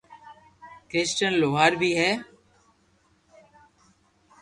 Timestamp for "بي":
1.79-1.89